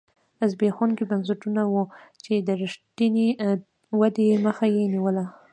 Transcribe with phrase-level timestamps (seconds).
[0.51, 1.83] زبېښونکي بنسټونه وو
[2.23, 3.27] چې د رښتینې
[3.99, 5.25] ودې مخه یې نیوله.